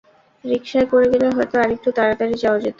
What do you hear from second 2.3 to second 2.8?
যাওয়া যেত!